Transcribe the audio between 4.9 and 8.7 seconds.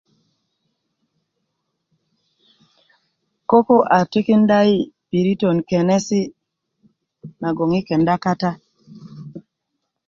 piritän kenesi' nagoŋ yi' kenda kata